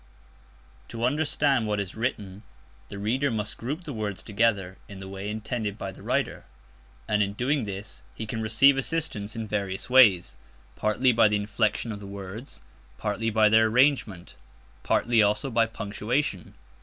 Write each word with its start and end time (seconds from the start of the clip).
To 0.87 1.03
understand 1.05 1.67
what 1.67 1.79
is 1.79 1.93
written, 1.93 2.41
the 2.89 2.97
reader 2.97 3.29
must 3.29 3.57
group 3.59 3.83
the 3.83 3.93
words 3.93 4.23
together 4.23 4.79
in 4.87 4.97
the 4.97 5.07
way 5.07 5.29
intended 5.29 5.77
by 5.77 5.91
the 5.91 6.01
writer; 6.01 6.45
and 7.07 7.21
in 7.21 7.33
doing 7.33 7.65
this 7.65 8.01
he 8.15 8.25
can 8.25 8.41
receive 8.41 8.77
assistance 8.79 9.35
in 9.35 9.45
various 9.47 9.91
ways. 9.91 10.35
Partly 10.75 11.11
by 11.11 11.27
the 11.27 11.35
inflection 11.35 11.91
of 11.91 11.99
the 11.99 12.07
words; 12.07 12.61
partly 12.97 13.29
by 13.29 13.47
their 13.47 13.67
arrangement; 13.67 14.35
partly 14.81 15.21
also 15.21 15.51
by 15.51 15.67
punctuation. 15.67 16.55